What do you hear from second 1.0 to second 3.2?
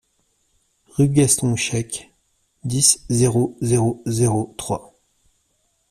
Gaston Checq, dix,